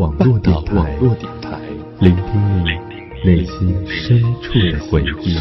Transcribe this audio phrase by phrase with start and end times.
[0.00, 0.98] 网络电台，
[1.98, 2.70] 聆听你
[3.22, 5.36] 内心深处的回忆。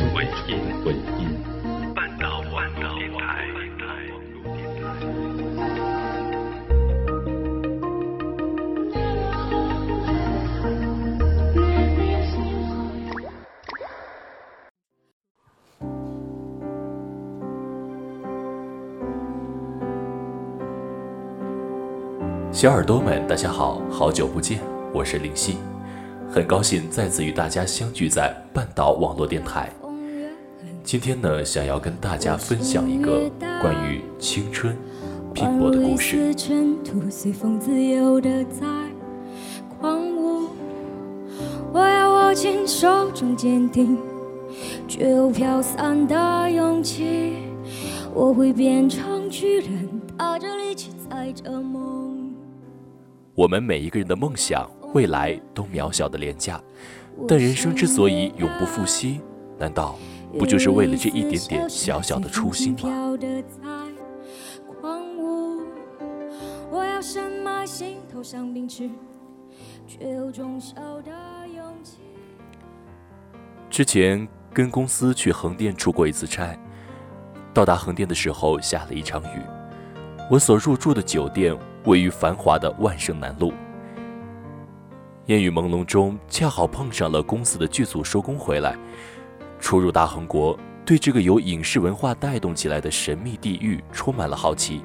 [22.52, 24.60] 小耳朵们，大家好，好久不见，
[24.92, 25.58] 我是林夕，
[26.32, 29.72] 很高兴再次与大家相聚在半岛网络电台。
[30.84, 33.30] 今天呢，想要跟大家分享一个
[33.62, 34.76] 关于青春
[35.32, 36.18] 拼搏的故事。
[41.72, 43.96] 我要握紧手中坚定
[44.88, 47.36] 却又飘散的勇气，
[48.12, 49.88] 我会变成巨人，
[50.18, 52.19] 踏着力气载着梦。
[53.40, 56.62] 我们每一个人的梦想、未来都渺小的廉价，
[57.26, 59.22] 但人生之所以永不复息，
[59.58, 59.98] 难道
[60.38, 63.18] 不就是为了这一点点小小的初心吗？
[73.70, 76.54] 之前跟公司去横店出过一次差，
[77.54, 79.40] 到达横店的时候下了一场雨，
[80.30, 81.58] 我所入住的酒店。
[81.86, 83.54] 位于繁华的万盛南路，
[85.28, 88.78] 烟雨朦胧中，恰好碰上了公司的剧组收工回来。
[89.60, 94.82] 初入大恒国，对这个由影视文化带动起来的神秘地域充满了好奇。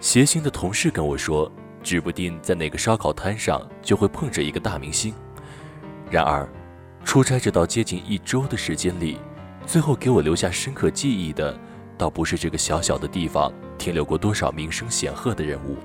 [0.00, 1.50] 谐星的同事跟我说，
[1.82, 5.14] 指不定在哪个烧烤摊上就会碰着一个大明星。
[6.10, 6.48] 然而，
[7.04, 9.18] 出差这到接近一周的时间里，
[9.66, 11.56] 最后给我留下深刻记忆的。
[12.02, 15.76] 倒不是这个小小的地方停留过多少名声显赫的人物，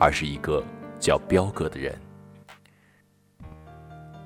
[0.00, 0.64] 而是一个
[0.98, 1.94] 叫彪哥的人。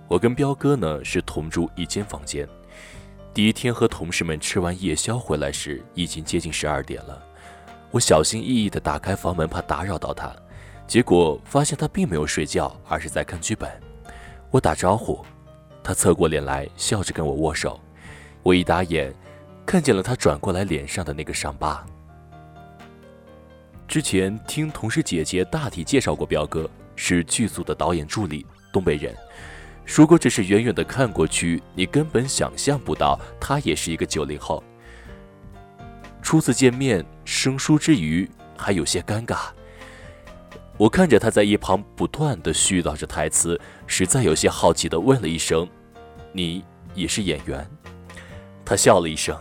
[0.06, 2.48] 我跟彪哥呢是同住一间房间。
[3.34, 7.20] 第一天和同事们吃完夜宵回来时，已经接近十二点了。
[7.90, 10.32] 我小心翼翼地打开房门，怕打扰到他，
[10.86, 13.68] 结果发现他并没有睡觉，而是在看剧本。
[14.52, 15.26] 我打招呼，
[15.82, 17.80] 他侧过脸来，笑着跟我握手。
[18.44, 19.12] 我一打眼。
[19.64, 21.84] 看见了他转过来脸上的那个伤疤。
[23.88, 29.14] 之前听同事姐姐大体介绍过，彪哥是剧组的导演助理，东北人。
[29.84, 34.62] 如果，只是远远的看过去，你根本想象不到他也是一个九零后。
[36.22, 39.48] 初次见面，生疏之余还有些尴尬。
[40.78, 45.68] 我看着他在一旁不断的絮叨着台词，实在有些好奇的问了一声
[46.32, 46.64] ：“你
[46.94, 47.68] 也是演员？”
[48.64, 49.36] 他笑了一声。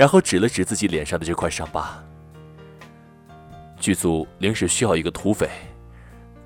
[0.00, 2.02] 然后指了指自己脸上的这块伤疤。
[3.78, 5.46] 剧组临时需要一个土匪，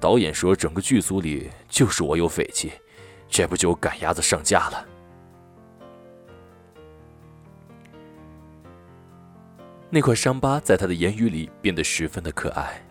[0.00, 2.72] 导演说整个剧组里就是我有匪气，
[3.28, 4.86] 这不就赶鸭子上架了？
[9.88, 12.84] 那块伤疤在他的言语里变得十分的可爱，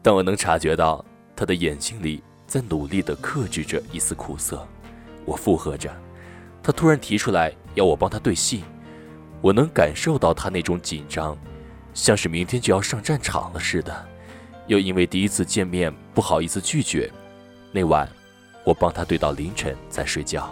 [0.00, 4.64] 但我能察觉到他的眼睛里在努力的克制着一丝苦涩。
[5.24, 5.92] 我附和着，
[6.62, 8.62] 他突然提出来要我帮他对戏。
[9.44, 11.36] 我能感受到他那种紧张，
[11.92, 14.08] 像是明天就要上战场了似的。
[14.68, 17.12] 又因为第一次见面不好意思拒绝，
[17.70, 18.08] 那晚
[18.64, 20.48] 我帮他对到凌晨再睡觉。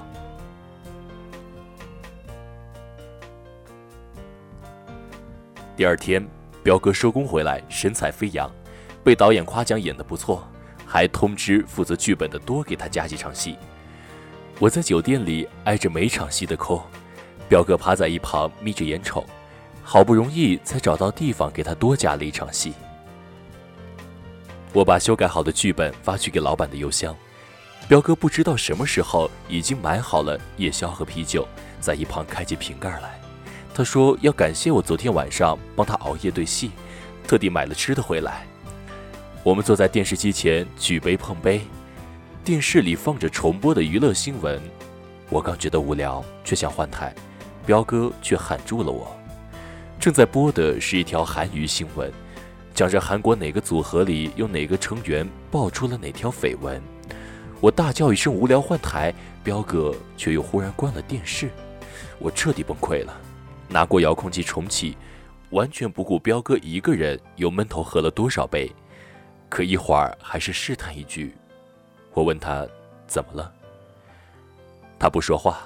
[5.74, 6.22] 第二天，
[6.62, 8.52] 彪哥收工回来，神采飞扬，
[9.02, 10.46] 被导演夸奖演得不错，
[10.84, 13.56] 还通知负责剧本的多给他加几场戏。
[14.58, 16.78] 我在酒店里挨着每场戏的空。
[17.52, 19.26] 彪哥趴在一旁眯着眼瞅，
[19.82, 22.72] 好不容易才找到地方给他多加了一场戏。
[24.72, 27.14] 我把修改好的剧本发去给老板的邮箱，
[27.86, 31.46] 彪哥不知道什么时候已经买好了夜宵和啤酒，
[31.78, 33.20] 在一旁开起瓶盖来。
[33.74, 36.70] 他说要感谢我昨天晚上帮他熬夜对戏，
[37.28, 38.46] 特地买了吃的回来。
[39.44, 41.60] 我们坐在电视机前举杯碰杯，
[42.42, 44.58] 电视里放着重播的娱乐新闻，
[45.28, 47.14] 我刚觉得无聊，却想换台。
[47.64, 49.14] 彪哥却喊住了我。
[50.00, 52.12] 正在播的是一条韩娱新闻，
[52.74, 56.82] 讲着韩国哪个组合里有哪个成员爆出了哪条绯闻。
[57.60, 59.14] 我大叫一声“无聊”，换台，
[59.44, 61.48] 彪哥却又忽然关了电视。
[62.18, 63.16] 我彻底崩溃了，
[63.68, 64.96] 拿过遥控器重启，
[65.50, 68.68] 完全不顾彪哥一个人又闷头喝了多少杯。
[69.48, 71.36] 可一会儿还是试探一句，
[72.12, 72.66] 我问他
[73.06, 73.52] 怎么了，
[74.98, 75.62] 他不说话。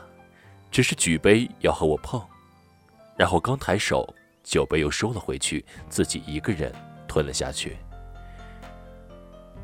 [0.70, 2.20] 只是举杯要和我碰，
[3.16, 4.06] 然后刚抬手，
[4.42, 6.72] 酒杯又收了回去，自己一个人
[7.08, 7.76] 吞了下去。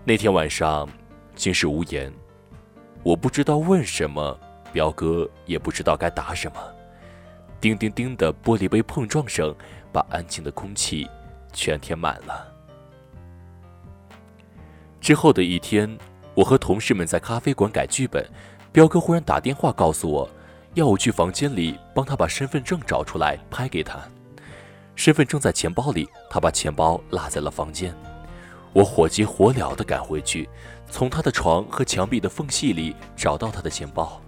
[0.04, 0.88] 那天晚上，
[1.34, 2.12] 竟是无言。
[3.02, 4.38] 我不知道问什么，
[4.72, 6.60] 彪哥也不知道该答什么。
[7.60, 9.54] 叮叮叮的玻璃杯碰撞声，
[9.92, 11.08] 把安静的空气
[11.52, 12.48] 全填满了。
[15.00, 15.98] 之后的一天，
[16.34, 18.28] 我和同事们在咖啡馆改剧本，
[18.72, 20.28] 彪哥忽然打电话告诉我，
[20.74, 23.98] 要我去房间里帮他把身份证找出来拍给他。
[24.94, 27.94] 身份证在钱包里，他把钱包落在了房间。
[28.72, 30.48] 我火急火燎地赶回去，
[30.88, 34.20] 从他的床和墙壁的缝隙里找到他的钱包。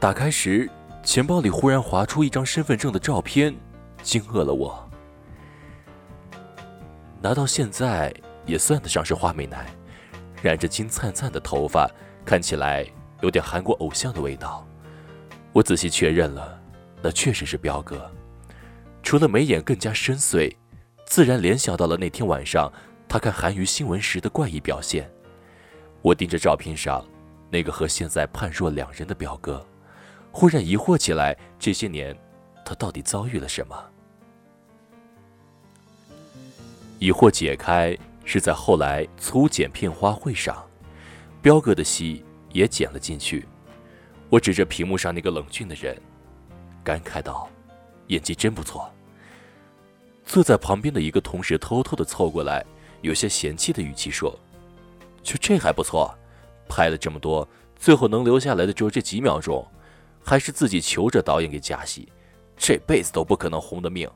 [0.00, 0.68] 打开时，
[1.04, 3.54] 钱包里忽然划出一张身份证的照片，
[4.02, 4.88] 惊愕了我。
[7.20, 8.12] 拿到现在
[8.44, 9.64] 也算得上是花美男，
[10.42, 11.88] 染着金灿灿的头发，
[12.24, 12.84] 看起来
[13.20, 14.66] 有点韩国偶像的味道。
[15.52, 16.60] 我仔细确认了，
[17.02, 18.10] 那确实是彪哥。
[19.02, 20.54] 除了眉眼更加深邃，
[21.06, 22.72] 自然联想到了那天晚上。
[23.08, 25.06] 他看韩娱新闻时的怪异表现，
[26.00, 27.06] 我盯着照片上
[27.50, 29.62] 那个和现在判若两人的表哥，
[30.30, 32.16] 忽然疑惑起来：这些年，
[32.64, 33.76] 他到底遭遇了什么？
[36.98, 37.94] 疑惑解开
[38.24, 40.64] 是在后来粗剪片花会上，
[41.42, 43.46] 彪哥的戏也剪了进去。
[44.32, 45.94] 我指着屏幕上那个冷峻的人，
[46.82, 47.46] 感慨道
[48.08, 48.90] ：“演技真不错。”
[50.24, 52.64] 坐在旁边的一个同事偷偷的凑过来。
[53.02, 54.34] 有些嫌弃的语气说
[55.22, 56.16] ：“就这还不错，
[56.66, 57.46] 拍了这么多，
[57.76, 59.66] 最后能留下来的只有这几秒钟，
[60.24, 62.10] 还是自己求着导演给加戏，
[62.56, 64.08] 这辈子都不可能红的命，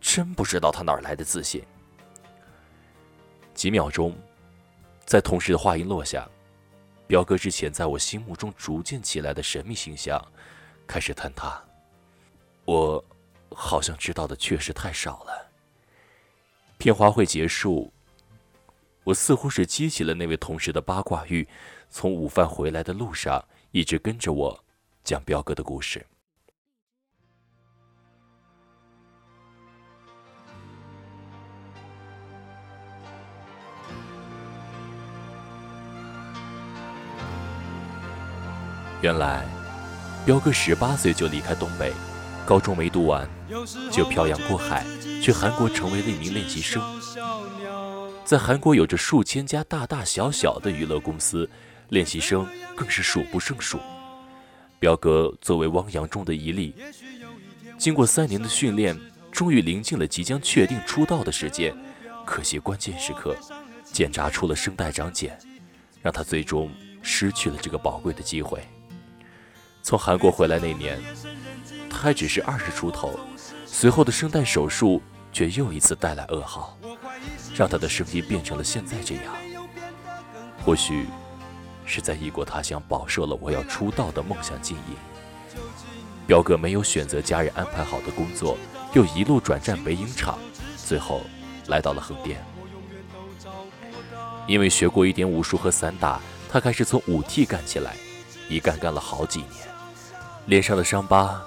[0.00, 1.60] 真不知道他哪来的自信。”
[3.52, 4.14] 几秒钟，
[5.04, 6.28] 在同事的话音落下，
[7.10, 10.24] 彪哥之前在我心目中逐渐起来的神秘形象
[10.86, 11.60] 开始坍塌。
[12.64, 13.04] 我
[13.50, 15.50] 好像知道的确实太少了。
[16.78, 17.92] 片花会结束。
[19.02, 21.48] 我似乎是激起了那位同事的八卦欲，
[21.90, 24.64] 从午饭回来的路上，一直跟着我
[25.02, 26.06] 讲彪哥的故事。
[39.02, 39.46] 原来，
[40.26, 41.90] 彪哥十八岁就离开东北，
[42.44, 43.26] 高中没读完，
[43.90, 44.84] 就漂洋过海
[45.22, 46.82] 去韩国，成为了一名练习生。
[48.26, 51.48] 在韩国有着数千家大大小小的娱乐公司，
[51.88, 53.80] 练习生更是数不胜数。
[54.78, 56.74] 彪哥作为汪洋中的一粒，
[57.78, 58.94] 经过三年的训练，
[59.32, 61.74] 终于临近了即将确定出道的时间。
[62.26, 63.34] 可惜关键时刻，
[63.82, 65.38] 检查出了声带长茧，
[66.02, 66.70] 让他最终
[67.00, 68.62] 失去了这个宝贵的机会。
[69.90, 71.02] 从韩国回来那年，
[71.90, 73.18] 他还只是二十出头，
[73.66, 75.02] 随后的声带手术
[75.32, 76.78] 却又一次带来噩耗。
[77.56, 79.24] 让他的声音变成了现在这样，
[80.64, 81.08] 或许
[81.84, 84.94] 是在异国他乡饱受了我要出道的梦想浸淫。
[86.24, 88.56] 彪哥没有选择家人安排好的工作，
[88.92, 90.38] 又一路转战北影厂，
[90.76, 91.22] 最后
[91.66, 92.40] 来到了横店。
[94.46, 97.96] 因为学过一点武术和散打，他开始从武替干起来，
[98.48, 99.68] 一干干了好几年，
[100.46, 101.42] 脸上的伤疤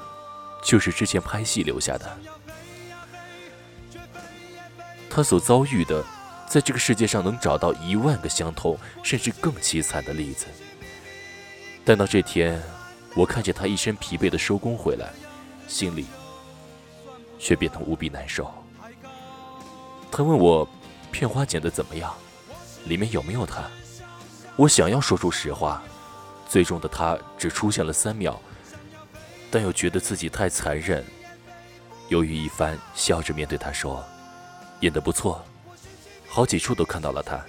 [0.63, 2.17] 就是之前拍戏留下的。
[5.09, 6.03] 他所遭遇的，
[6.47, 10.47] 在这个世界上能找到一万个相同甚至更凄惨的例子。
[11.85, 12.61] 但到这天，
[13.15, 15.11] 我看见他一身疲惫的收工回来，
[15.67, 16.05] 心里
[17.37, 18.51] 却变得无比难受。
[20.11, 20.67] 他问我
[21.11, 22.13] 片花剪得怎么样，
[22.85, 23.63] 里面有没有他？
[24.55, 25.83] 我想要说出实话，
[26.47, 28.39] 最终的他只出现了三秒，
[29.53, 31.05] 但又觉得自己太残忍，
[32.09, 34.03] 犹豫一番，笑着面对他说。
[34.79, 35.45] 演得不错，
[36.27, 37.39] 好几处都看到了他。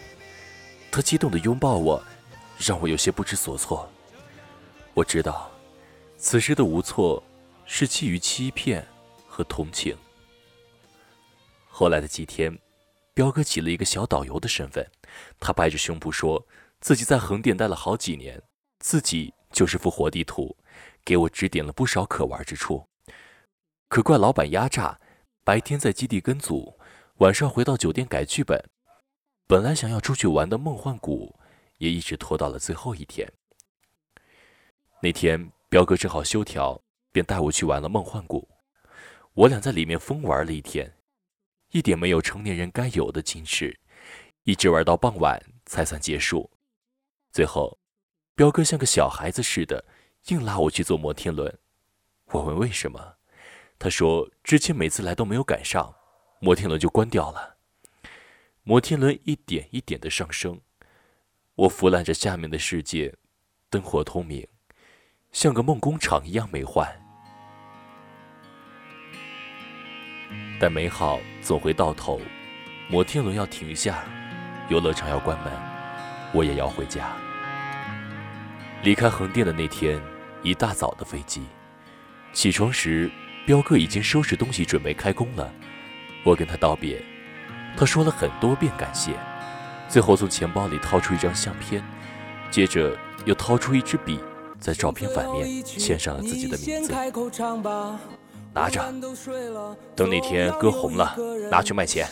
[0.92, 2.04] 他激动地拥抱我，
[2.58, 3.90] 让我有些不知所措。
[4.92, 5.50] 我知道，
[6.18, 7.24] 此时的无措
[7.64, 8.86] 是基于欺骗
[9.26, 9.96] 和同情。
[11.66, 12.54] 后来的几天，
[13.14, 14.86] 彪哥起了一个小导游的身份，
[15.40, 16.46] 他拍着胸脯说
[16.82, 18.42] 自己在横店待了好几年，
[18.78, 20.54] 自己就是幅活地图，
[21.04, 22.88] 给我指点了不少可玩之处。
[23.88, 24.98] 可怪老板压榨，
[25.44, 26.78] 白天在基地跟组。
[27.18, 28.60] 晚上回到酒店改剧本，
[29.46, 31.38] 本来想要出去玩的梦幻谷，
[31.78, 33.30] 也一直拖到了最后一天。
[35.00, 36.82] 那天彪哥正好休条，
[37.12, 38.48] 便带我去玩了梦幻谷。
[39.34, 40.92] 我俩在里面疯玩了一天，
[41.70, 43.78] 一点没有成年人该有的矜持，
[44.42, 46.50] 一直玩到傍晚才算结束。
[47.30, 47.78] 最后，
[48.34, 49.84] 彪哥像个小孩子似的，
[50.28, 51.58] 硬拉我去坐摩天轮。
[52.26, 53.16] 我问为什么，
[53.78, 55.94] 他说之前每次来都没有赶上。
[56.40, 57.56] 摩天轮就关掉了。
[58.64, 60.60] 摩天轮一点一点的上升，
[61.54, 63.14] 我俯览着下面的世界，
[63.70, 64.46] 灯火通明，
[65.32, 66.86] 像个梦工厂一样美幻。
[70.60, 72.20] 但美好总会到头，
[72.90, 74.04] 摩天轮要停下，
[74.68, 75.52] 游乐场要关门，
[76.34, 77.16] 我也要回家。
[78.82, 79.98] 离开横店的那天，
[80.44, 81.42] 一大早的飞机，
[82.34, 83.10] 起床时，
[83.46, 85.50] 彪哥已经收拾东西准备开工了。
[86.22, 87.02] 我跟他道别，
[87.76, 89.12] 他说了很多遍感谢。
[89.88, 91.82] 最后从钱包里掏出一张相片，
[92.50, 94.20] 接着又掏出一支笔，
[94.60, 96.92] 在照片反面签上了自己的名字。
[98.52, 98.84] 拿着，
[99.96, 101.16] 等哪天歌红了，
[101.50, 102.06] 拿去卖钱。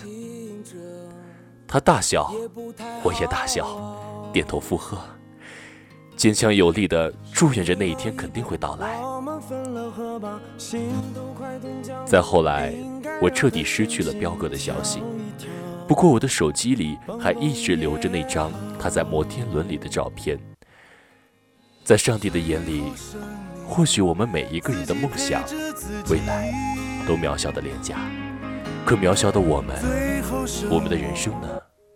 [1.69, 2.33] 他大笑，
[3.03, 4.99] 我也大笑，点头附和，
[6.23, 8.97] 坚强有力的祝愿着那一天肯定会到来。
[12.07, 12.73] 再后来，
[13.21, 15.03] 我彻底失去了彪哥的消息。
[15.89, 20.39] 不过我的手机里还一直留着那张他在摩天轮里的照片。
[21.83, 22.85] 在上帝的眼里，
[23.67, 25.43] 或许我们每一个人的梦想、
[26.09, 26.55] 未来，
[27.05, 27.99] 都渺小的廉价。
[28.87, 29.77] 可渺小的我们，
[30.71, 31.49] 我们的人生呢？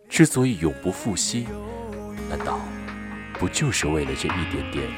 [0.09, 1.47] 之所以永不复息，
[2.29, 2.59] 难道
[3.39, 4.89] 不就是为了这一点点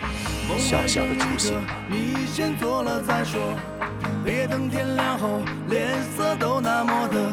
[0.58, 1.54] 小小的初心？
[1.88, 3.40] 你先做了再说，
[4.24, 7.32] 别等天亮后脸色都那么的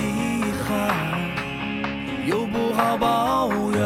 [0.00, 0.90] 遗憾，
[2.26, 3.80] 又不好抱怨。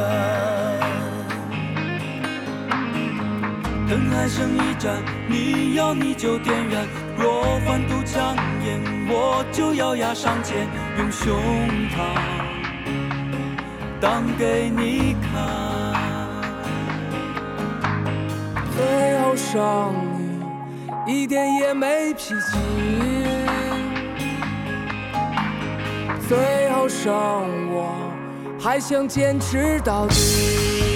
[3.87, 6.87] 灯还剩一盏，你要你就点燃。
[7.17, 10.67] 若换堵枪眼，我就咬牙上前，
[10.97, 11.37] 用胸
[11.91, 11.99] 膛
[14.01, 15.74] 挡给你看。
[18.77, 19.95] 最后伤
[21.07, 22.59] 你一点也没脾气，
[26.29, 27.13] 最后剩
[27.73, 27.95] 我。
[28.59, 30.94] 还想坚持到底。